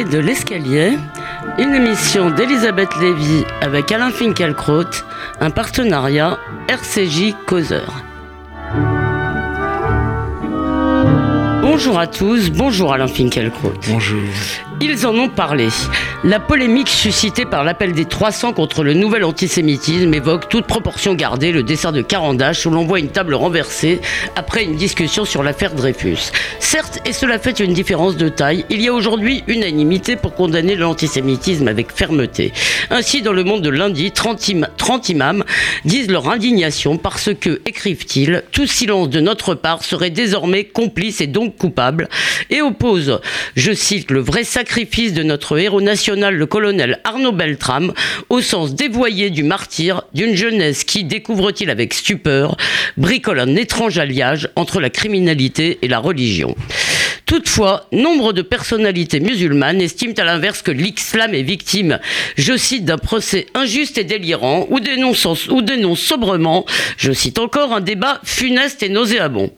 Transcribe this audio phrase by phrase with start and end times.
[0.00, 0.98] l'entrée de l'escalier,
[1.58, 4.84] une émission d'Elisabeth Lévy avec Alain Finkielkraut,
[5.40, 6.38] un partenariat
[6.68, 8.02] RCJ Causeur.
[11.62, 13.72] Bonjour à tous, bonjour Alain Finkielkraut.
[13.88, 14.20] Bonjour.
[14.80, 15.68] Ils en ont parlé.
[16.22, 21.50] La polémique suscitée par l'appel des 300 contre le nouvel antisémitisme évoque toute proportion gardée
[21.50, 24.02] le dessert de Carandache où l'on voit une table renversée
[24.36, 26.30] après une discussion sur l'affaire Dreyfus.
[26.58, 30.76] Certes, et cela fait une différence de taille, il y a aujourd'hui unanimité pour condamner
[30.76, 32.52] l'antisémitisme avec fermeté.
[32.90, 35.44] Ainsi, dans le monde de lundi, 30, im 30 imams
[35.86, 41.26] disent leur indignation parce que, écrivent-ils, tout silence de notre part serait désormais complice et
[41.26, 42.10] donc coupable
[42.50, 43.20] et opposent,
[43.56, 47.92] je cite, le vrai sacrifice de notre héros national, le colonel Arnaud Beltrame,
[48.28, 52.56] au sens dévoyé du martyr d'une jeunesse qui, découvre-t-il avec stupeur,
[52.96, 56.54] bricole un étrange alliage entre la criminalité et la religion.
[57.26, 62.00] Toutefois, nombre de personnalités musulmanes estiment à l'inverse que l'islam est victime,
[62.36, 67.72] je cite, d'un procès injuste et délirant, ou dénonce, ou dénonce sobrement, je cite encore,
[67.72, 69.52] un débat funeste et nauséabond.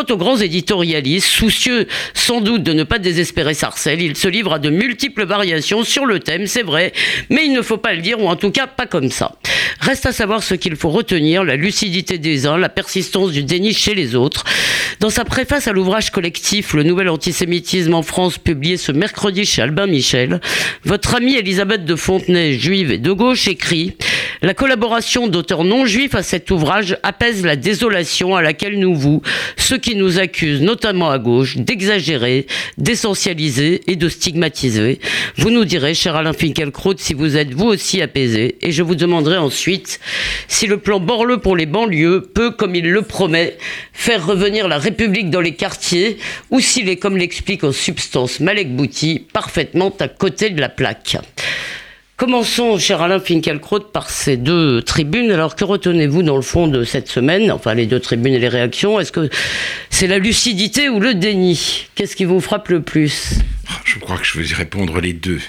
[0.00, 4.54] Quant aux grands éditorialistes, soucieux sans doute de ne pas désespérer Sarcelles, ils se livrent
[4.54, 6.94] à de multiples variations sur le thème, c'est vrai,
[7.28, 9.32] mais il ne faut pas le dire, ou en tout cas pas comme ça.
[9.80, 13.74] Reste à savoir ce qu'il faut retenir, la lucidité des uns, la persistance du déni
[13.74, 14.44] chez les autres.
[15.00, 19.62] Dans sa préface à l'ouvrage collectif Le nouvel antisémitisme en France, publié ce mercredi chez
[19.62, 20.40] Albin Michel,
[20.84, 23.96] votre amie Elisabeth de Fontenay, juive et de gauche, écrit
[24.42, 29.22] La collaboration d'auteurs non juifs à cet ouvrage apaise la désolation à laquelle nous vous,
[29.56, 32.46] ceux qui nous accusent, notamment à gauche, d'exagérer,
[32.78, 35.00] d'essentialiser et de stigmatiser.
[35.36, 38.94] Vous nous direz, cher Alain Finkielkraut, si vous êtes vous aussi apaisé, et je vous
[38.94, 40.00] demanderai ensuite
[40.48, 43.56] si le plan Borloo pour les banlieues peut, comme il le promet,
[43.92, 46.18] faire revenir la République dans les quartiers,
[46.50, 51.16] ou s'il est, comme l'explique en substance Malek Bouti, parfaitement à côté de la plaque.
[52.20, 55.30] Commençons, cher Alain Finkielkraut, par ces deux tribunes.
[55.30, 57.50] Alors, que retenez-vous dans le fond de cette semaine?
[57.50, 59.00] Enfin, les deux tribunes et les réactions.
[59.00, 59.30] Est-ce que
[59.88, 61.88] c'est la lucidité ou le déni?
[61.94, 63.38] Qu'est-ce qui vous frappe le plus?
[63.86, 65.40] Je crois que je vais y répondre les deux.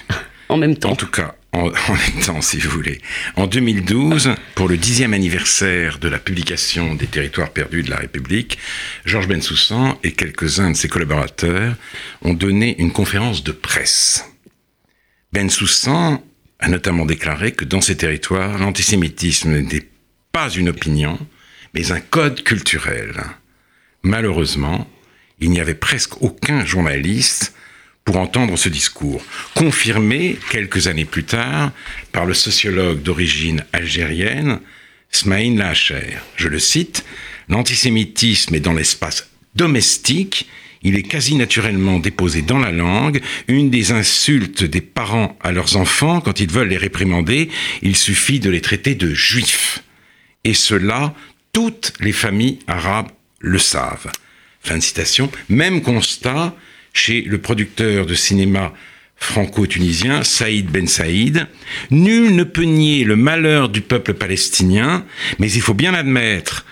[0.48, 0.92] en même temps.
[0.92, 3.02] En tout cas, en, en, même temps, si vous voulez.
[3.36, 8.56] En 2012, pour le dixième anniversaire de la publication des Territoires perdus de la République,
[9.04, 11.74] Georges Bensoussan et quelques-uns de ses collaborateurs
[12.22, 14.24] ont donné une conférence de presse.
[15.34, 16.22] Bensoussan
[16.62, 19.88] a notamment déclaré que dans ces territoires, l'antisémitisme n'est
[20.32, 21.18] pas une opinion,
[21.74, 23.22] mais un code culturel.
[24.02, 24.88] Malheureusement,
[25.40, 27.54] il n'y avait presque aucun journaliste
[28.04, 29.22] pour entendre ce discours,
[29.54, 31.72] confirmé quelques années plus tard
[32.12, 34.60] par le sociologue d'origine algérienne
[35.10, 36.16] Smaïn Lacher.
[36.36, 37.04] Je le cite,
[37.48, 40.48] L'antisémitisme est dans l'espace domestique
[40.82, 43.20] il est quasi naturellement déposé dans la langue.
[43.48, 47.48] Une des insultes des parents à leurs enfants, quand ils veulent les réprimander,
[47.82, 49.82] il suffit de les traiter de juifs.
[50.44, 51.14] Et cela,
[51.52, 54.10] toutes les familles arabes le savent.
[54.60, 55.30] Fin de citation.
[55.48, 56.54] Même constat
[56.92, 58.72] chez le producteur de cinéma
[59.16, 61.46] franco-tunisien Saïd Ben Saïd.
[61.90, 65.04] Nul ne peut nier le malheur du peuple palestinien,
[65.38, 66.66] mais il faut bien admettre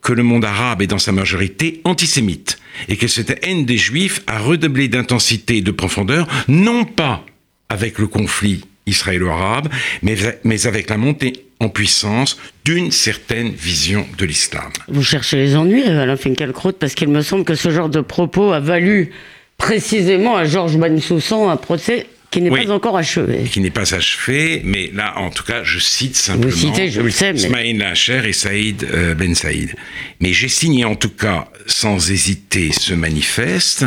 [0.00, 2.58] que le monde arabe est dans sa majorité antisémite
[2.88, 7.24] et que cette haine des juifs a redoublé d'intensité et de profondeur, non pas
[7.68, 9.68] avec le conflit israélo-arabe,
[10.02, 14.70] mais, avec la montée en puissance d'une certaine vision de l'islam.
[14.88, 18.52] Vous cherchez les ennuis, Alain Finkielkraut, parce qu'il me semble que ce genre de propos
[18.52, 19.12] a valu
[19.58, 22.66] précisément à Georges Bensoussan un procès qui n'est Oui.
[22.66, 23.44] pas encore achevé.
[23.44, 27.00] Qui n'est pas achevé, mais là, en tout cas, je cite simplement Vous citez, je
[27.00, 29.74] le sais, mais- Lacher et Saïd euh, Ben Saïd.
[30.18, 33.84] Mais j'ai signé en tout cas, sans hésiter, ce manifeste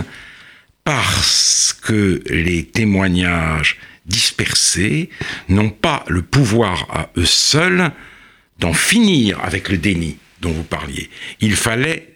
[0.83, 5.09] parce que les témoignages dispersés
[5.49, 7.91] n'ont pas le pouvoir à eux seuls
[8.59, 11.09] d'en finir avec le déni dont vous parliez.
[11.41, 12.14] Il fallait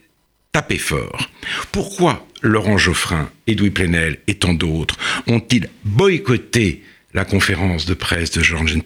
[0.52, 1.30] taper fort.
[1.72, 4.98] Pourquoi Laurent Geoffrin, Edoui Plenel et tant d'autres
[5.28, 8.78] ont-ils boycotté la conférence de presse de Georges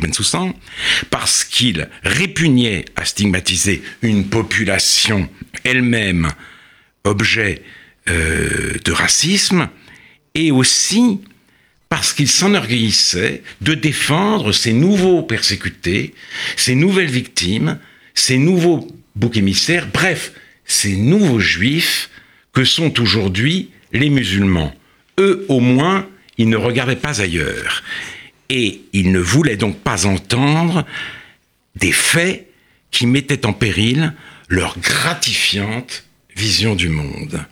[0.00, 0.54] Bensoussan,
[1.10, 5.28] parce qu'ils répugnaient à stigmatiser une population
[5.64, 6.30] elle-même
[7.04, 7.62] objet
[8.08, 9.68] euh, de racisme
[10.34, 11.20] et aussi
[11.90, 16.14] parce qu'il s'enorgueillissait de défendre ces nouveaux persécutés,
[16.56, 17.78] ces nouvelles victimes,
[18.14, 20.32] ces nouveaux boucs émissaires, bref,
[20.64, 22.10] ces nouveaux juifs
[22.52, 24.74] que sont aujourd'hui les musulmans.
[25.18, 27.82] Eux, au moins, ils ne regardaient pas ailleurs.
[28.48, 30.84] Et ils ne voulaient donc pas entendre
[31.74, 32.48] des faits
[32.90, 34.14] qui mettaient en péril
[34.48, 36.04] leur gratifiante
[36.36, 37.44] vision du monde.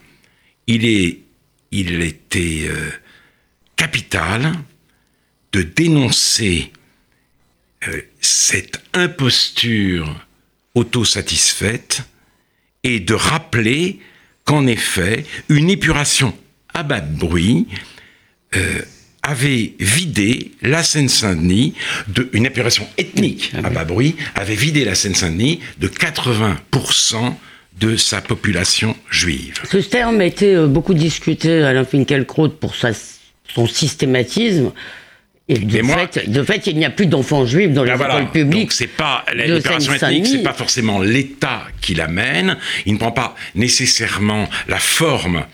[0.66, 2.90] Il, était euh,
[3.76, 4.52] capital
[5.52, 6.70] de dénoncer
[7.88, 10.26] euh, cette imposture
[10.74, 12.02] autosatisfaite
[12.84, 13.98] et de rappeler
[14.44, 16.36] qu'en effet, une épuration
[16.72, 17.66] à bas de bruit
[18.56, 18.80] euh,
[19.22, 21.74] avait vidé la Seine-Saint-Denis
[22.08, 27.34] de une épuration ethnique à bas bruit avait vidé la Seine-Saint-Denis de 80%
[27.78, 29.54] de sa population juive.
[29.70, 34.72] Ce terme a été euh, beaucoup discuté à Finkielkraut pour son systématisme.
[35.50, 38.30] Et de, fait, de fait, il n'y a plus d'enfants juifs dans les ben écoles
[38.30, 38.60] publiques.
[38.60, 42.56] Donc c'est pas l'opération ethnique, c'est pas forcément l'État qui l'amène.
[42.86, 45.44] Il ne prend pas nécessairement la forme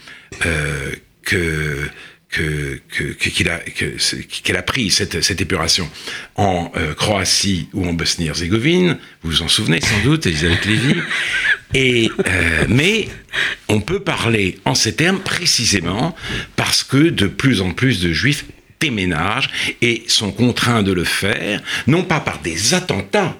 [0.44, 1.88] euh, que
[2.30, 3.60] qu'il a,
[4.42, 5.88] qu'elle a pris cette, cette épuration
[6.34, 10.96] en euh, Croatie ou en Bosnie-Herzégovine, vous vous en souvenez sans doute, Elisabeth Lévy.
[11.74, 13.08] Et, euh, mais
[13.68, 16.14] on peut parler en ces termes précisément
[16.56, 18.44] parce que de plus en plus de juifs
[18.80, 19.50] déménagent
[19.82, 23.36] et sont contraints de le faire, non pas par des attentats,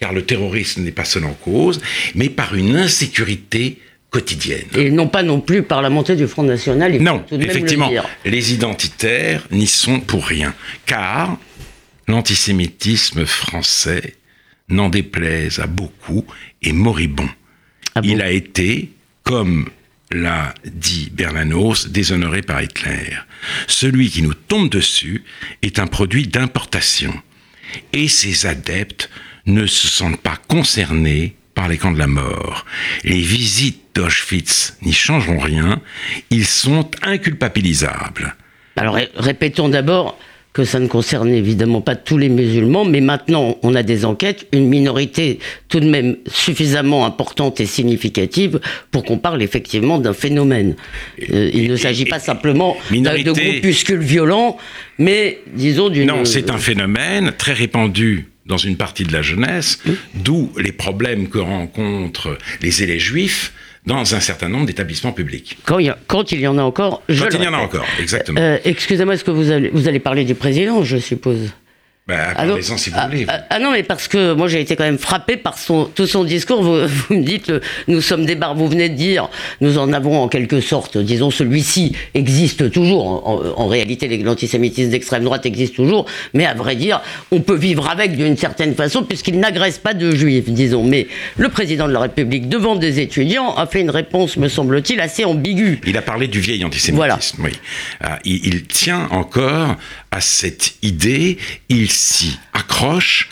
[0.00, 1.80] car le terrorisme n'est pas seul en cause,
[2.14, 3.78] mais par une insécurité
[4.10, 4.66] quotidienne.
[4.76, 6.94] Et non pas non plus par la montée du Front National.
[6.94, 7.90] Il non, effectivement,
[8.24, 10.54] les identitaires n'y sont pour rien,
[10.86, 11.38] car
[12.08, 14.14] l'antisémitisme français,
[14.68, 16.24] n'en déplaise à beaucoup,
[16.62, 17.28] est moribond.
[17.94, 18.90] Ah il a été,
[19.22, 19.68] comme
[20.12, 23.16] l'a dit Bernanos, déshonoré par Hitler.
[23.66, 25.24] Celui qui nous tombe dessus
[25.62, 27.12] est un produit d'importation.
[27.92, 29.10] Et ses adeptes
[29.46, 32.64] ne se sentent pas concernés par les camps de la mort.
[33.04, 35.80] Les visites d'Auschwitz n'y changeront rien,
[36.30, 38.34] ils sont inculpabilisables.
[38.76, 40.18] Alors répétons d'abord
[40.52, 44.46] que ça ne concerne évidemment pas tous les musulmans, mais maintenant on a des enquêtes,
[44.52, 45.38] une minorité
[45.68, 48.60] tout de même suffisamment importante et significative
[48.90, 50.76] pour qu'on parle effectivement d'un phénomène.
[51.32, 54.58] Euh, il ne s'agit pas simplement de groupuscules violents,
[54.98, 56.08] mais disons d'une...
[56.08, 59.78] Non, c'est un phénomène très répandu dans une partie de la jeunesse,
[60.14, 63.52] d'où les problèmes que rencontrent les élèves juifs
[63.86, 65.58] dans un certain nombre d'établissements publics.
[65.64, 67.58] Quand il, y quand il y en a encore, je Quand il y en a
[67.58, 68.40] encore, exactement.
[68.40, 71.52] Euh, excusez-moi, est-ce que vous allez, vous allez parler du président, je suppose?
[72.08, 73.26] Bah, ah, si vous voulez.
[73.28, 76.08] Ah, ah, non, mais parce que moi j'ai été quand même frappé par son, tout
[76.08, 76.60] son discours.
[76.60, 77.52] Vous, me dites,
[77.86, 81.30] nous sommes des barres, vous venez de dire, nous en avons en quelque sorte, disons,
[81.30, 83.56] celui-ci existe toujours.
[83.56, 87.00] En, réalité, l'antisémitisme d'extrême droite existe toujours, mais à vrai dire,
[87.30, 90.82] on peut vivre avec d'une certaine façon puisqu'il n'agresse pas de juifs, disons.
[90.82, 91.06] Mais
[91.36, 95.24] le président de la République, devant des étudiants, a fait une réponse, me semble-t-il, assez
[95.24, 95.80] ambiguë.
[95.86, 97.18] Il a parlé du vieil antisémitisme, voilà.
[97.38, 97.52] oui.
[98.24, 99.76] il, il tient encore
[100.10, 101.38] à cette idée,
[101.68, 103.28] il s'y accroche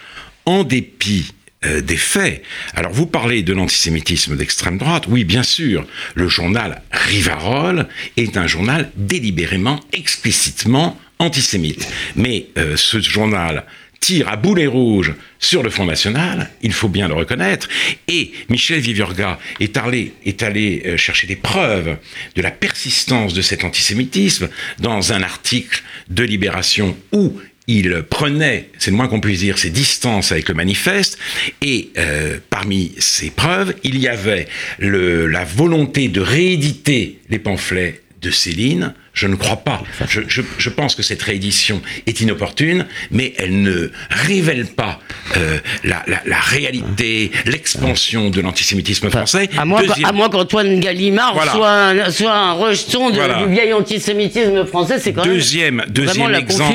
[0.46, 1.32] en dépit
[1.64, 2.42] euh, des faits.
[2.74, 7.86] Alors vous parlez de l'antisémitisme d'extrême droite, oui bien sûr, le journal Rivarol
[8.16, 11.86] est un journal délibérément, explicitement antisémite.
[12.16, 13.66] Mais euh, ce journal
[14.00, 17.68] tire à boulet rouge sur le Front National, il faut bien le reconnaître,
[18.08, 21.98] et Michel Viviorga est allé, est allé euh, chercher des preuves
[22.34, 24.48] de la persistance de cet antisémitisme
[24.78, 27.38] dans un article de Libération où
[27.70, 31.18] il prenait, c'est le moins qu'on puisse dire, ses distances avec le manifeste,
[31.62, 34.48] et euh, parmi ces preuves, il y avait
[34.80, 39.82] la volonté de rééditer les pamphlets de Céline, je ne crois pas.
[40.08, 45.00] Je, pense que cette réédition est inopportune, mais elle ne révèle pas
[45.36, 46.02] euh, la,
[46.40, 49.48] réalité, l'expansion de l'antisémitisme français.
[49.56, 53.18] À moins, qu'Antoine Gallimard soit, un, soit, un, rejeton du
[53.52, 56.74] vieil antisémitisme français, c'est quand deuxième, même deuxième exemple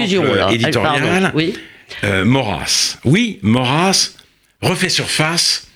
[0.52, 1.32] éditorial.
[1.36, 1.54] Oui.
[2.04, 2.98] Euh, Maurras.
[3.06, 4.12] Oui, Maurras
[4.62, 5.68] refait surface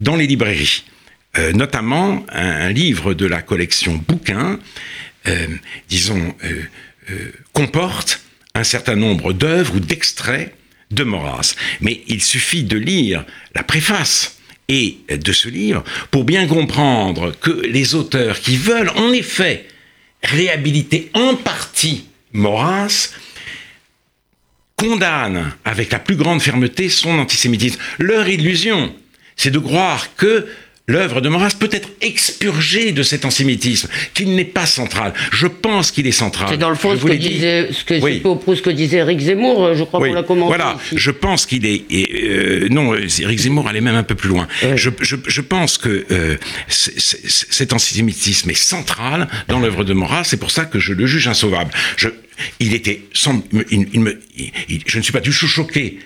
[0.00, 0.84] dans les librairies.
[1.38, 4.58] Euh, notamment un, livre de la collection Bouquins euh,
[5.88, 6.62] disons, euh,
[7.10, 8.20] euh, comporte
[8.54, 10.54] un certain nombre d'œuvres ou d'extraits
[10.90, 11.54] de Maurras.
[11.80, 17.50] Mais il suffit de lire la préface et de ce livre pour bien comprendre que
[17.50, 19.66] les auteurs qui veulent en effet
[20.22, 23.10] réhabiliter en partie Maurras
[24.76, 27.80] condamnent avec la plus grande fermeté son antisémitisme.
[27.98, 28.94] Leur illusion,
[29.36, 30.46] c'est de croire que
[30.88, 35.12] l'œuvre de Maurras peut être expurgée de cet antisémitisme, qu'il n'est pas central.
[35.32, 36.48] Je pense qu'il est central.
[36.50, 39.74] C'est dans le fond ce que, disait, ce, que, ce que disait Eric Zemmour, euh,
[39.74, 40.48] je crois qu'on l'a commenté.
[40.48, 41.84] Voilà, je pense qu'il est...
[41.92, 44.46] Euh, non, Eric Zemmour allait même un peu plus loin.
[44.74, 46.36] Je, je, je, pense que euh,
[46.68, 51.26] cet antisémitisme est central dans l'œuvre de Maurras, c'est pour ça que je le juge
[51.26, 51.72] insauvable.
[51.96, 52.08] Je,
[52.60, 53.02] il était...
[53.12, 54.20] Sans, il, me,
[54.86, 55.98] je ne suis pas du tout choqué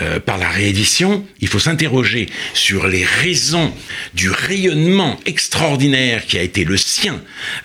[0.00, 3.74] euh, par la réédition, il faut s'interroger sur les raisons
[4.14, 7.20] du rayonnement extraordinaire qui a été le sien,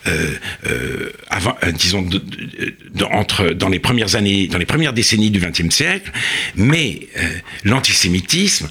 [0.07, 0.31] euh,
[0.65, 2.09] euh, avant, disons,
[3.11, 6.11] entre, dans les premières années, dans les premières décennies du XXe siècle,
[6.55, 7.01] mais
[7.65, 8.67] l'antisémitisme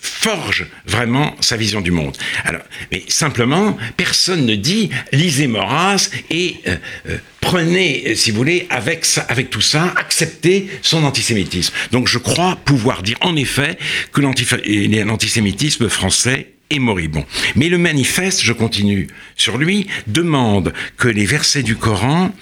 [0.00, 2.16] forge vraiment sa vision du monde.
[2.44, 6.76] Alors, mais simplement, personne ne dit lisez Maurras et euh,
[7.08, 11.72] euh, prenez, si vous voulez, avec, ça, avec tout ça, acceptez son antisémitisme.
[11.92, 13.78] Donc je crois pouvoir dire en effet
[14.12, 17.24] que l'antisémitisme français et moribond.
[17.56, 22.34] Mais le manifeste, je continue sur lui, demande que les versets du Coran,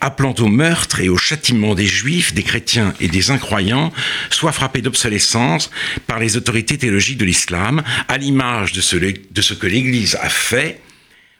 [0.00, 3.92] appelant au meurtre et au châtiment des juifs, des chrétiens et des incroyants,
[4.30, 5.70] soient frappés d'obsolescence
[6.06, 10.28] par les autorités théologiques de l'islam, à l'image de ce, de ce que l'Église a
[10.28, 10.80] fait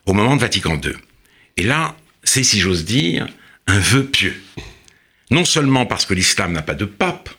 [0.05, 0.93] au moment de Vatican II.
[1.57, 3.27] Et là, c'est, si j'ose dire,
[3.67, 4.41] un vœu pieux.
[5.31, 7.31] Non seulement parce que l'islam n'a pas de pape,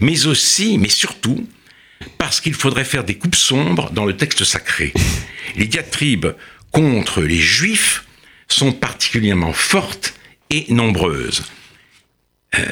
[0.00, 1.48] mais aussi, mais surtout,
[2.16, 4.92] parce qu'il faudrait faire des coupes sombres dans le texte sacré.
[5.56, 6.28] Les diatribes
[6.72, 8.04] contre les juifs
[8.48, 10.14] sont particulièrement fortes
[10.50, 11.44] et nombreuses.
[12.58, 12.64] Euh,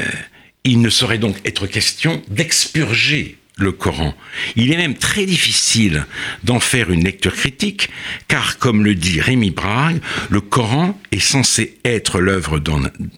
[0.64, 4.14] il ne saurait donc être question d'expurger le Coran.
[4.56, 6.06] Il est même très difficile
[6.44, 7.88] d'en faire une lecture critique,
[8.28, 12.60] car comme le dit Rémi Brague, le Coran est censé être l'œuvre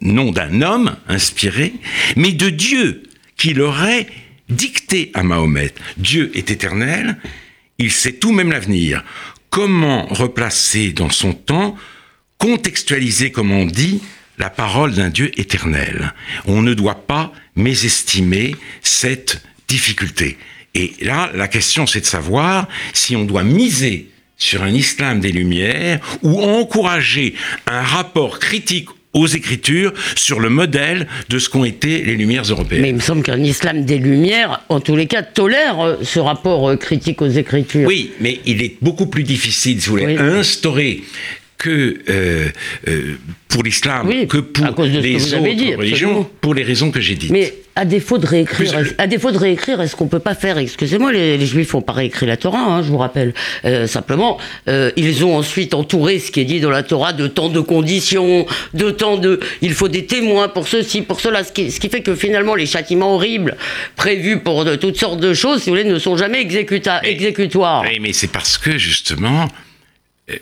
[0.01, 1.73] non d'un homme inspiré,
[2.17, 3.03] mais de Dieu
[3.37, 4.07] qui l'aurait
[4.49, 5.75] dicté à Mahomet.
[5.97, 7.19] Dieu est éternel,
[7.79, 9.05] il sait tout, même l'avenir.
[9.51, 11.77] Comment replacer dans son temps,
[12.39, 14.03] contextualiser, comme on dit,
[14.39, 16.13] la parole d'un Dieu éternel?
[16.47, 20.39] On ne doit pas mésestimer cette difficulté.
[20.75, 25.33] Et là, la question, c'est de savoir si on doit miser sur un islam des
[25.33, 27.35] Lumières ou encourager
[27.67, 32.83] un rapport critique aux Écritures sur le modèle de ce qu'ont été les Lumières européennes.
[32.83, 36.19] Mais il me semble qu'un islam des Lumières, en tous les cas, tolère euh, ce
[36.19, 37.89] rapport euh, critique aux Écritures.
[37.89, 41.03] Oui, mais il est beaucoup plus difficile, si vous voulez, instaurer
[41.59, 42.49] que euh,
[42.87, 43.17] euh,
[43.49, 47.31] pour l'islam, que pour les autres religions, pour les raisons que j'ai dites.
[47.31, 51.13] Mais à défaut de réécrire, à défaut de réécrire, est-ce qu'on peut pas faire, excusez-moi,
[51.13, 53.33] les, Juifs n'ont pas réécrit la Torah, hein, je vous rappelle.
[53.65, 57.49] Euh, simplement, ils ont ensuite entouré ce qui est dit dans la Torah de tant
[57.49, 61.71] de conditions, de tant de, il faut des témoins pour ceci, pour cela, ce qui,
[61.71, 63.57] ce qui fait que finalement les châtiments horribles
[63.95, 67.85] prévus pour de, toutes sortes de choses, si vous voulez, ne sont jamais exécutoires.
[67.85, 69.49] Oui, mais c'est parce que justement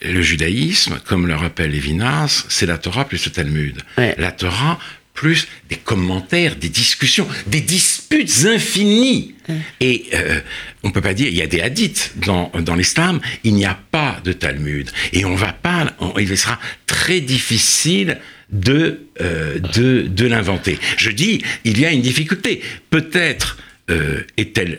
[0.03, 3.83] le judaïsme, comme le rappelle Lévinas, c'est la Torah plus le Talmud.
[3.97, 4.79] La Torah
[5.17, 9.35] plus des commentaires, des discussions, des disputes infinies.
[9.81, 10.41] Et euh,
[10.85, 13.79] on peut pas dire, il y a des hadiths dans, dans l'islam, il n'y a
[13.91, 14.89] pas de Talmud.
[15.13, 18.19] Et on va pas, il sera très difficile
[18.51, 20.79] de, euh, de, de l'inventer.
[20.97, 22.61] Je dis, il y a une difficulté.
[22.91, 23.59] Peut-être
[23.91, 24.79] euh, est-elle,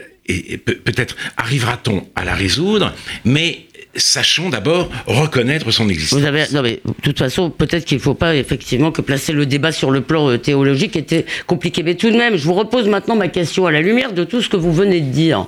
[0.66, 2.94] peut-être arrivera-t-on à la résoudre,
[3.26, 3.67] mais
[3.98, 6.20] sachons d'abord reconnaître son existence.
[6.20, 9.34] Vous avez, non mais de toute façon, peut-être qu'il ne faut pas effectivement que placer
[9.34, 11.84] le débat sur le plan euh, théologique était compliqué.
[11.84, 14.42] Mais tout de même, je vous repose maintenant ma question à la lumière de tout
[14.42, 15.48] ce que vous venez de dire.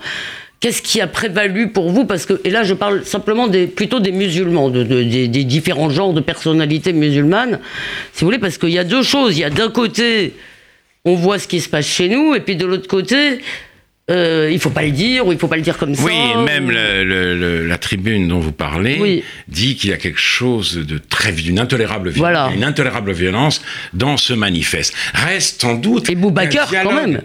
[0.59, 2.05] Qu'est-ce qui a prévalu pour vous?
[2.05, 6.11] Parce que, et là, je parle simplement plutôt des musulmans, de, des, des, différents genres
[6.11, 7.59] de personnalités musulmanes,
[8.11, 9.37] si vous voulez, parce qu'il y a deux choses.
[9.37, 10.33] Il y a d'un côté,
[11.05, 13.39] on voit ce qui se passe chez nous, et puis de l'autre côté,
[14.09, 16.03] euh, il faut pas le dire ou il faut pas le dire comme ça.
[16.03, 21.31] Oui, même la tribune dont vous parlez dit qu'il y a quelque chose de très
[21.31, 23.61] d'une intolérable violence, une intolérable violence
[23.93, 24.93] dans ce manifeste.
[25.13, 27.21] Reste sans doute et Boubacar quand même.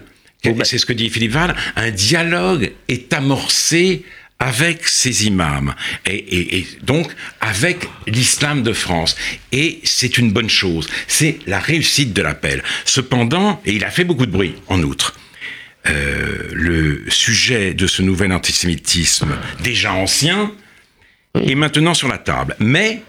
[0.65, 1.55] C'est ce que dit Philippe Val.
[1.77, 4.05] Un dialogue est amorcé
[4.39, 5.75] avec ces imams
[6.05, 9.17] et, et donc avec l'islam de France.
[9.53, 10.87] Et c'est une bonne chose.
[11.07, 12.63] C'est la réussite de l'appel.
[12.85, 15.15] Cependant, et il a fait beaucoup de bruit en outre,
[15.87, 20.53] euh, le sujet de ce nouvel antisémitisme déjà ancien
[21.35, 22.57] est maintenant sur la table.
[22.59, 23.03] Mais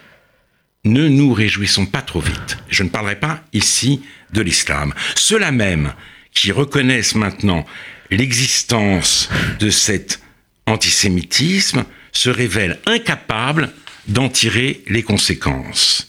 [0.83, 2.57] ne nous réjouissons pas trop vite.
[2.69, 4.01] Je ne parlerai pas ici
[4.33, 4.93] de l'islam.
[5.15, 5.93] Ceux-là même
[6.31, 7.65] qui reconnaissent maintenant
[8.11, 9.29] l'existence
[9.59, 10.19] de cet
[10.67, 13.71] antisémitisme se révèlent incapables
[14.07, 16.07] d'en tirer les conséquences.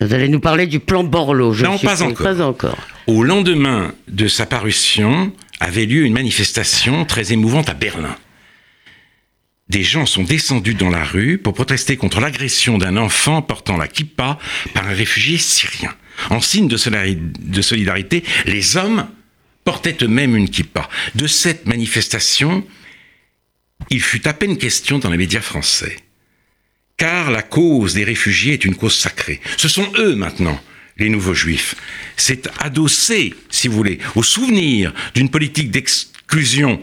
[0.00, 2.24] Vous allez nous parler du plan Borloo, je Non, pas encore.
[2.26, 2.78] pas encore.
[3.06, 5.32] Au lendemain de sa parution,
[5.64, 8.16] avait lieu une manifestation très émouvante à Berlin.
[9.70, 13.88] Des gens sont descendus dans la rue pour protester contre l'agression d'un enfant portant la
[13.88, 14.38] kippa
[14.74, 15.94] par un réfugié syrien.
[16.28, 19.08] En signe de solidarité, les hommes
[19.64, 20.88] portaient eux-mêmes une kippa.
[21.14, 22.64] De cette manifestation,
[23.88, 25.96] il fut à peine question dans les médias français.
[26.98, 29.40] Car la cause des réfugiés est une cause sacrée.
[29.56, 30.60] Ce sont eux maintenant
[30.96, 31.74] les nouveaux juifs.
[32.16, 36.80] C'est adossé, si vous voulez, au souvenir d'une politique exclusion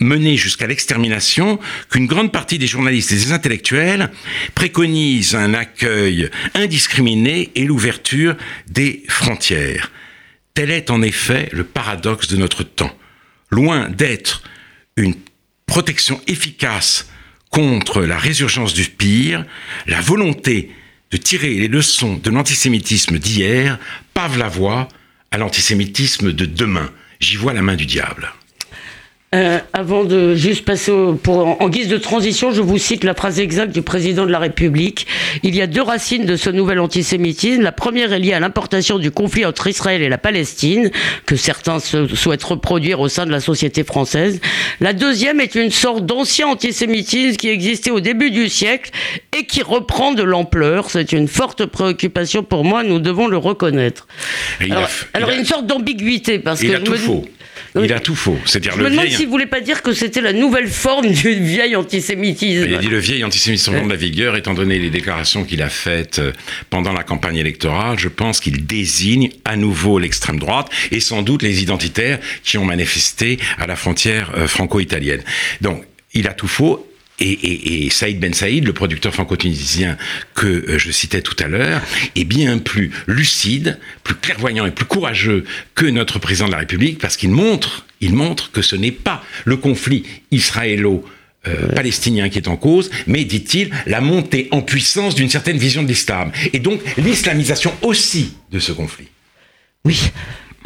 [0.00, 1.58] menée jusqu'à l'extermination
[1.90, 4.10] qu'une grande partie des journalistes et des intellectuels
[4.54, 8.36] préconisent un accueil indiscriminé et l'ouverture
[8.68, 9.90] des frontières.
[10.54, 12.96] Tel est en effet le paradoxe de notre temps.
[13.50, 14.42] Loin d'être
[14.96, 15.14] une
[15.66, 17.08] protection efficace
[17.50, 19.44] contre la résurgence du pire,
[19.86, 20.70] la volonté
[21.10, 23.78] de tirer les leçons de l'antisémitisme d'hier
[24.14, 24.88] pave la voie
[25.30, 26.90] à l'antisémitisme de demain.
[27.20, 28.32] J'y vois la main du diable.
[29.34, 30.90] Euh, avant de juste passer
[31.22, 34.38] pour, en guise de transition, je vous cite la phrase exacte du président de la
[34.38, 35.06] République.
[35.42, 37.60] Il y a deux racines de ce nouvel antisémitisme.
[37.60, 40.90] La première est liée à l'importation du conflit entre Israël et la Palestine,
[41.26, 44.40] que certains souhaitent reproduire au sein de la société française.
[44.80, 48.90] La deuxième est une sorte d'ancien antisémitisme qui existait au début du siècle
[49.38, 50.88] et qui reprend de l'ampleur.
[50.88, 54.06] C'est une forte préoccupation pour moi, nous devons le reconnaître.
[54.70, 56.76] alors, il, y a une sorte d'ambiguïté parce il que...
[56.76, 57.26] A tout faux.
[57.74, 58.38] Il a tout faux.
[58.44, 62.64] C'est-à-dire le vieil s'il voulait pas dire que c'était la nouvelle forme du vieil antisémitisme.
[62.66, 65.68] Il a dit le vieil antisémitisme de la vigueur, étant donné les déclarations qu'il a
[65.68, 66.32] faites euh,
[66.70, 71.42] pendant la campagne électorale, je pense qu'il désigne à nouveau l'extrême droite et sans doute
[71.42, 75.22] les identitaires qui ont manifesté à la frontière euh, franco-italienne.
[75.60, 75.84] Donc,
[76.14, 76.87] il a tout faux
[77.20, 79.96] et, et, Saïd Ben Saïd, le producteur franco-tunisien
[80.34, 81.82] que euh, je citais tout à l'heure,
[82.16, 85.44] est bien plus lucide, plus clairvoyant et plus courageux
[85.74, 89.24] que notre président de la République parce qu'il montre, il montre que ce n'est pas
[89.44, 91.04] le conflit israélo
[91.74, 95.88] palestinien qui est en cause, mais dit-il, la montée en puissance d'une certaine vision de
[95.88, 96.30] l'islam.
[96.52, 99.08] Et donc l'islamisation aussi de ce conflit.
[99.84, 99.98] Oui,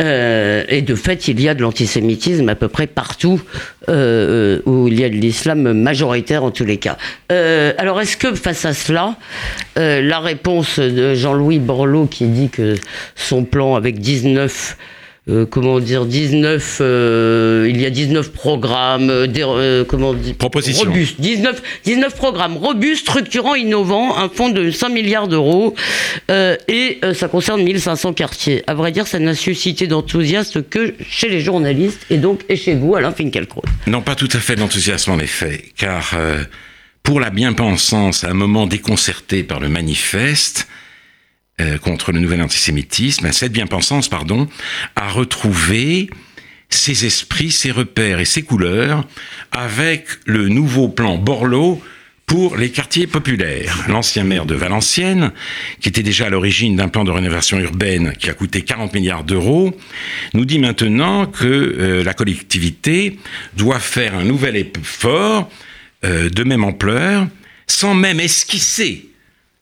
[0.00, 3.40] euh, et de fait, il y a de l'antisémitisme à peu près partout
[3.88, 6.96] euh, euh, où il y a de l'islam majoritaire en tous les cas.
[7.28, 9.16] alors, est-ce que face à cela,
[9.76, 12.74] la réponse de Jean-Louis Borloo qui dit que
[13.14, 14.76] son plan avec 19
[15.28, 20.88] euh, comment dire, 19, euh, il y a 19 programmes, euh, comment dire, Propositions.
[20.88, 25.76] robustes, 19, 19 programmes robustes, structurants, innovants, un fonds de 5 milliards d'euros,
[26.28, 28.64] et ça concerne 1500 quartiers.
[28.66, 32.74] À vrai dire, ça n'a suscité d'enthousiasme que chez les journalistes, et donc, et chez
[32.74, 33.62] vous, Alain Finkielkraut.
[33.86, 36.16] Non, pas tout à fait d'enthousiasme, en effet, car
[37.04, 40.66] pour la bien-pensance, à un moment déconcerté par le manifeste,
[41.60, 44.48] euh, contre le nouvel antisémitisme, cette bien-pensance, pardon,
[44.96, 46.08] a retrouvé
[46.70, 49.04] ses esprits, ses repères et ses couleurs
[49.50, 51.82] avec le nouveau plan Borloo
[52.26, 53.84] pour les quartiers populaires.
[53.88, 55.32] L'ancien maire de Valenciennes,
[55.80, 59.24] qui était déjà à l'origine d'un plan de rénovation urbaine qui a coûté 40 milliards
[59.24, 59.76] d'euros,
[60.32, 63.18] nous dit maintenant que euh, la collectivité
[63.56, 65.50] doit faire un nouvel effort
[66.04, 67.28] euh, de même ampleur,
[67.66, 69.10] sans même esquisser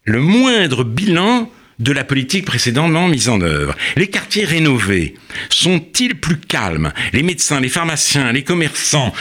[0.04, 1.50] le moindre bilan
[1.80, 3.74] de la politique précédemment mise en œuvre.
[3.96, 5.14] Les quartiers rénovés
[5.48, 6.92] sont-ils plus calmes?
[7.12, 9.12] Les médecins, les pharmaciens, les commerçants,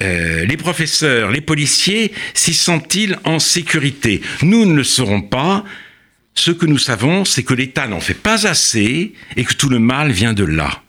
[0.00, 4.22] euh, les professeurs, les policiers s'y sentent-ils en sécurité?
[4.42, 5.64] Nous ne le saurons pas.
[6.34, 9.78] Ce que nous savons, c'est que l'État n'en fait pas assez et que tout le
[9.78, 10.82] mal vient de là.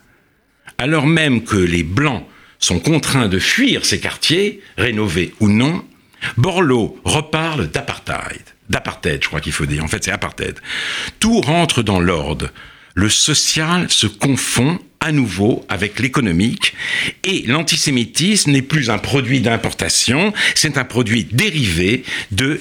[0.78, 2.26] Alors même que les Blancs
[2.60, 5.86] sont contraints de fuir ces quartiers, rénovés ou non,
[6.38, 9.84] Borloo reparle d'apartheid d'apartheid, je crois qu'il faut dire.
[9.84, 10.60] En fait, c'est apartheid.
[11.20, 12.50] Tout rentre dans l'ordre.
[12.96, 16.74] Le social se confond à nouveau avec l'économique
[17.24, 22.60] et l'antisémitisme n'est plus un produit d'importation, c'est un produit dérivé de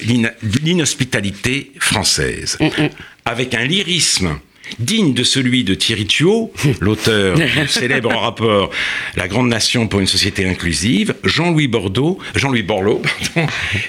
[0.63, 2.57] l'inhospitalité française.
[2.59, 2.89] Mm, mm.
[3.25, 4.37] Avec un lyrisme
[4.79, 6.51] digne de celui de Thierry Thuot,
[6.81, 8.71] l'auteur du célèbre rapport
[9.15, 13.01] La grande nation pour une société inclusive, Jean-Louis Bordeaux, Jean-Louis Borloo,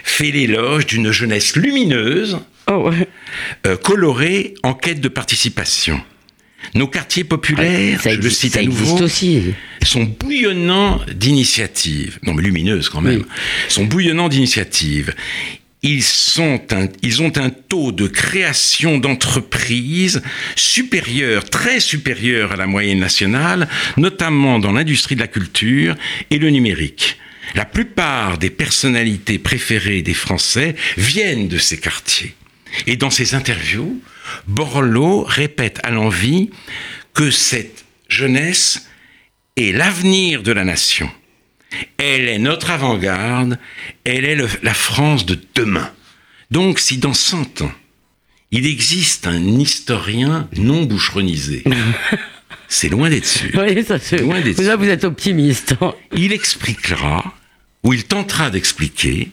[0.05, 2.39] fait l'éloge d'une jeunesse lumineuse,
[2.71, 2.91] oh
[3.67, 6.01] euh, colorée, en quête de participation.
[6.75, 9.55] Nos quartiers populaires, je le cite à nouveau, aussi.
[9.83, 13.25] sont bouillonnants d'initiatives, non mais lumineuses quand même,
[13.69, 15.15] sont bouillonnants d'initiatives
[15.83, 20.23] ils, ont un taux de création d'entreprises
[20.57, 25.95] supérieur, très supérieur à la moyenne nationale, notamment dans l'industrie de la culture
[26.31, 27.19] et le numérique.
[27.55, 32.35] La plupart des personnalités préférées des Français viennent de ces quartiers.
[32.87, 34.03] Et dans ses interviews,
[34.49, 36.51] Borloo répète à l'envie
[37.15, 38.89] que cette jeunesse
[39.57, 41.11] est l'avenir de la nation.
[41.99, 43.59] Elle est notre avant-garde,
[44.05, 45.91] elle est la France de demain.
[46.51, 47.73] Donc si dans 100 ans,
[48.51, 51.65] il existe un historien non boucheronisé,
[52.69, 53.51] c'est loin d'être sûr.
[53.55, 55.75] Oui, ça loin Là, vous êtes optimiste.
[56.15, 57.35] il expliquera,
[57.83, 59.31] ou il tentera d'expliquer,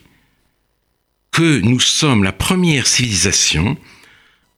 [1.31, 3.77] que nous sommes la première civilisation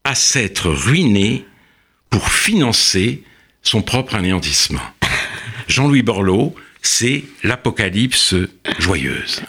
[0.03, 1.45] à s'être ruinée
[2.09, 3.23] pour financer
[3.61, 4.81] son propre anéantissement.
[5.67, 6.55] Jean-Louis Borloo
[6.87, 8.35] c'est l'apocalypse
[8.79, 9.41] joyeuse.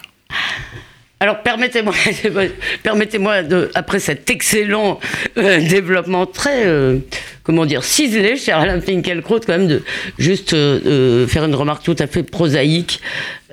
[1.19, 1.93] Alors permettez-moi,
[2.83, 3.41] permettez-moi
[3.73, 4.99] après cet excellent
[5.37, 6.99] euh, développement très, euh,
[7.41, 9.83] comment dire, ciselé, cher Alain Finkielkraut, quand même de
[10.19, 13.01] juste euh, faire une remarque tout à fait prosaïque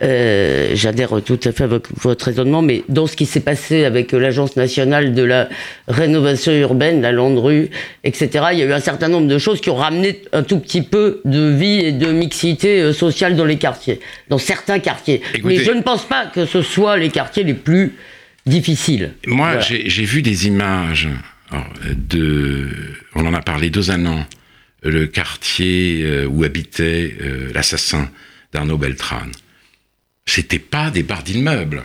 [0.03, 4.11] euh, j'adhère tout à fait à votre raisonnement, mais dans ce qui s'est passé avec
[4.13, 5.49] l'Agence nationale de la
[5.87, 7.71] rénovation urbaine, la Landru,
[8.03, 10.59] etc., il y a eu un certain nombre de choses qui ont ramené un tout
[10.59, 15.23] petit peu de vie et de mixité euh, sociale dans les quartiers, dans certains quartiers.
[15.45, 17.93] mais je ne pense pas que ce soit les quartiers les plus
[18.47, 19.13] difficiles.
[19.27, 21.09] Moi, j'ai vu des images
[21.95, 22.69] de.
[23.15, 24.27] On en a parlé deux an,
[24.83, 27.17] le quartier euh, où habitait
[27.55, 28.11] l'assassin
[28.53, 29.31] d'Arnaud Beltrán
[30.27, 31.85] c'était pas des barres d'immeubles.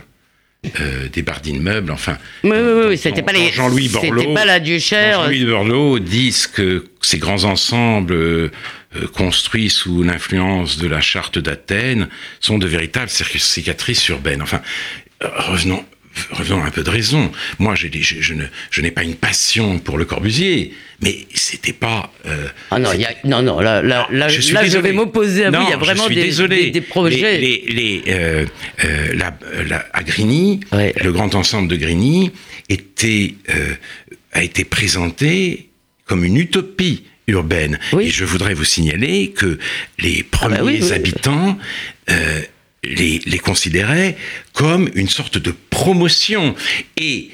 [0.78, 2.18] Euh, des barres d'immeubles, enfin.
[2.44, 3.50] Oui, oui, oui, c'était pas les.
[3.50, 4.20] Jean-Louis Borloo.
[4.20, 5.22] C'était pas la Duchère.
[5.22, 8.50] Jean-Louis Borloo disent que ces grands ensembles euh,
[9.14, 12.08] construits sous l'influence de la charte d'Athènes
[12.40, 14.42] sont de véritables cicatrices urbaines.
[14.42, 14.60] Enfin,
[15.22, 15.82] euh, revenons,
[16.30, 17.30] revenons un peu de raison.
[17.58, 18.34] Moi, je, je,
[18.70, 22.12] je n'ai pas une passion pour le Corbusier, mais c'était pas.
[22.26, 22.90] Euh, ah non,
[23.24, 25.62] non, non, là, là, là, je, je vais m'opposer à vous.
[25.62, 27.38] Il y a vraiment des, des, projets.
[27.38, 28.44] Les, les, euh,
[28.84, 32.32] euh, la, la, à Grigny, le grand ensemble de Grigny
[32.68, 33.34] était,
[34.32, 35.70] a été présenté
[36.04, 37.78] comme une utopie urbaine.
[37.98, 39.58] Et je voudrais vous signaler que
[39.98, 41.56] les ah bah premiers habitants
[42.84, 44.16] les, les considérait
[44.52, 46.54] comme une sorte de promotion.
[46.96, 47.30] Et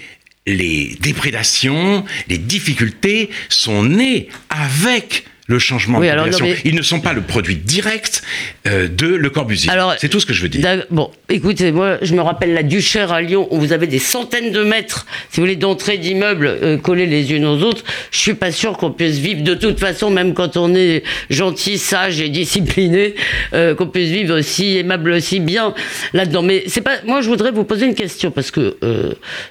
[0.47, 6.47] les déprédations, les difficultés sont nées avec le changement de population.
[6.65, 8.23] Ils ne sont pas le produit direct
[8.67, 9.71] euh, de Le Corbusier.
[9.99, 10.85] C'est tout ce que je veux dire.
[10.91, 14.53] Bon, écoutez, moi, je me rappelle la Duchère à Lyon, où vous avez des centaines
[14.53, 17.85] de mètres, si vous voulez, d'entrées d'immeubles euh, collés les unes aux autres.
[18.11, 21.79] Je suis pas sûr qu'on puisse vivre de toute façon, même quand on est gentil,
[21.79, 23.15] sage et discipliné,
[23.53, 25.75] euh, qu'on puisse vivre aussi aimable, aussi bien
[26.13, 26.43] là-dedans.
[26.43, 26.97] Mais c'est pas.
[27.05, 28.77] Moi, je voudrais vous poser une question parce que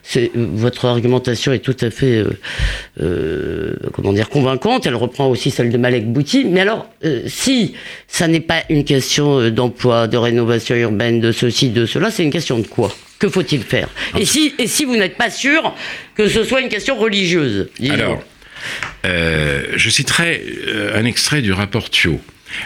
[0.03, 2.23] c'est votre argumentation est tout à fait,
[3.93, 4.85] comment dire, convaincante.
[4.85, 6.45] Elle reprend aussi celle de Malek Bouti.
[6.45, 7.75] Mais alors, euh, si
[8.07, 12.23] ça n'est pas une question euh, d'emploi, de rénovation urbaine, de ceci, de cela, c'est
[12.23, 12.91] une question de quoi?
[13.19, 13.87] Que faut-il faire?
[14.17, 15.75] Et si, et si vous n'êtes pas sûr
[16.15, 18.23] que ce soit une question religieuse Alors,
[19.05, 20.43] euh, je citerai
[20.95, 22.19] un extrait du rapport Thio.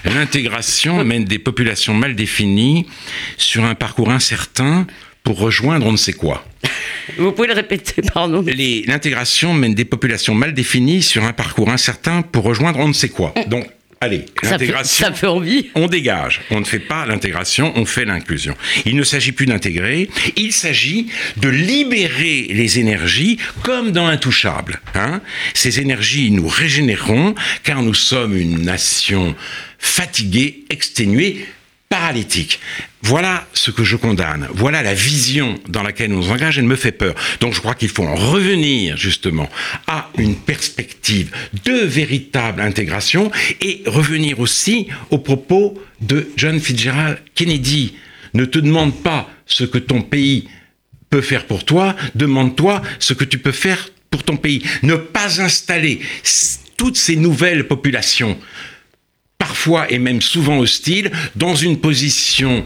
[0.05, 2.87] L'intégration mène des populations mal définies
[3.35, 4.87] sur un parcours incertain
[5.23, 6.45] pour rejoindre on ne sait quoi.
[7.17, 8.43] Vous pouvez le répéter, pardon.
[8.87, 13.09] L'intégration mène des populations mal définies sur un parcours incertain pour rejoindre on ne sait
[13.09, 13.33] quoi.
[13.47, 13.67] Donc,
[14.01, 15.07] Allez, l'intégration.
[15.07, 15.67] Ça, fait envie.
[15.75, 16.39] On dégage.
[16.51, 18.55] On ne fait pas l'intégration, on fait l'inclusion.
[18.85, 24.79] Il ne s'agit plus d'intégrer, il s'agit de libérer les énergies comme dans Intouchable.
[24.95, 25.19] Hein
[25.53, 29.35] Ces énergies, nous régénérons car nous sommes une nation
[29.79, 31.45] fatiguée, exténuée,
[31.89, 32.59] paralytique.
[33.01, 34.47] Voilà ce que je condamne.
[34.53, 36.59] Voilà la vision dans laquelle on nous engage.
[36.59, 37.15] Elle me fait peur.
[37.39, 39.49] Donc je crois qu'il faut en revenir justement
[39.87, 41.31] à une perspective
[41.65, 47.95] de véritable intégration et revenir aussi aux propos de John Fitzgerald Kennedy.
[48.35, 50.47] Ne te demande pas ce que ton pays
[51.09, 54.61] peut faire pour toi, demande-toi ce que tu peux faire pour ton pays.
[54.83, 56.01] Ne pas installer
[56.77, 58.37] toutes ces nouvelles populations
[59.49, 62.63] parfois et même souvent hostile, dans une position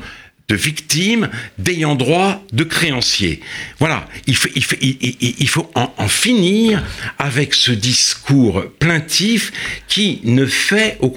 [0.50, 3.40] de victime, d'ayant droit, de créancier.
[3.80, 6.84] Voilà, il faut, en, finir
[7.18, 9.54] avec ce discours plaintif
[9.88, 11.08] qui ne fait au,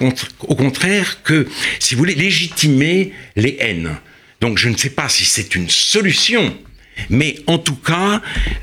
[0.47, 1.45] au, contraire que,
[1.79, 3.97] si vous voulez, légitimer les haines.
[4.39, 6.55] Donc je ne sais pas si c'est une solution,
[7.09, 8.21] mais en tout cas,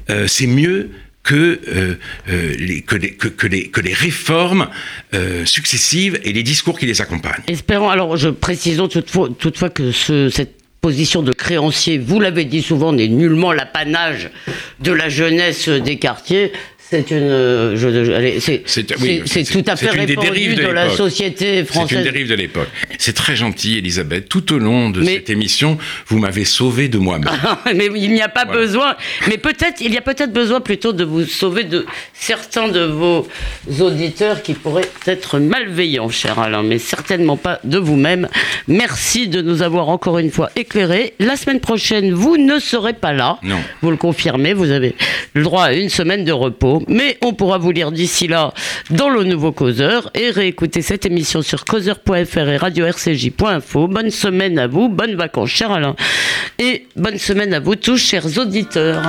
[0.09, 0.91] euh, c'est mieux
[1.25, 4.69] que, euh, euh, les, que, les, que, les, que, les, réformes
[5.15, 7.43] euh, successives et les discours qui les accompagnent.
[7.49, 12.61] Espérons, alors je précisons toutefois, toutefois que ce, cette position de créancier, vous l'avez dit
[12.61, 14.31] souvent, n'est nullement l'apanage
[14.81, 16.53] de la jeunesse des quartiers.
[16.95, 21.89] C'est une, c'est tout à fait répandu dans la société française.
[21.91, 22.69] C'est une dérive de l'époque.
[22.99, 24.29] C'est très gentil, Elisabeth.
[24.29, 27.31] Tout au long de cette émission, vous m'avez sauvé de moi-même.
[27.75, 28.97] mais il n'y a pas besoin.
[29.29, 33.27] Mais peut-être, il y a peut-être besoin plutôt de vous sauver de certains de vos
[33.81, 38.29] auditeurs qui pourraient être malveillants, cher Alain, mais certainement pas de vous-même.
[38.69, 41.15] Merci de nous avoir encore une fois éclairés.
[41.19, 43.39] La semaine prochaine, vous ne serez pas là.
[43.43, 43.59] Non.
[43.83, 44.55] Vous le confirmez.
[44.55, 44.95] Vous avez
[45.35, 48.53] le droit à une semaine de repos mais on pourra vous lire d'ici là
[48.91, 53.89] dans le nouveau Causeur et réécouter cette émission sur causeur.fr et radio-rcj.info.
[53.89, 55.97] Bonne semaine à vous, bonnes vacances, cher Alain,
[56.59, 59.03] et bonne semaine à vous tous, chers auditeurs.